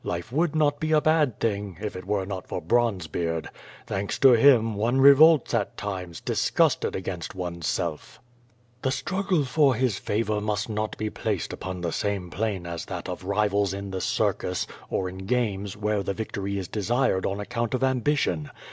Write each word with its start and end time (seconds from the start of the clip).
Life 0.03 0.31
would 0.31 0.55
not 0.55 0.79
be 0.79 0.93
a 0.93 0.99
bad 0.99 1.39
thing, 1.39 1.77
if 1.79 1.95
it 1.95 2.07
were 2.07 2.25
not 2.25 2.47
for 2.47 2.59
Bronzebeard. 2.59 3.49
Thanks 3.85 4.17
to 4.17 4.31
him, 4.31 4.73
one 4.73 4.99
revolts 4.99 5.53
at 5.53 5.77
times, 5.77 6.21
disgusted 6.21 6.95
against 6.95 7.35
oneself. 7.35 8.19
The 8.81 8.89
struggle 8.89 9.45
for 9.45 9.75
his 9.75 9.99
favor 9.99 10.41
must 10.41 10.69
not 10.69 10.97
be 10.97 11.11
placed 11.11 11.53
upon 11.53 11.81
the 11.81 11.91
same 11.91 12.31
plane 12.31 12.65
as 12.65 12.85
that 12.85 13.07
of 13.07 13.25
rivals 13.25 13.75
in 13.75 13.91
the 13.91 14.01
circus, 14.01 14.65
or 14.89 15.07
in 15.07 15.19
games, 15.27 15.77
where 15.77 16.01
the 16.01 16.15
victory 16.15 16.57
is 16.57 16.67
desired 16.67 17.27
on 17.27 17.39
account 17.39 17.75
of 17.75 17.83
ambition. 17.83 18.49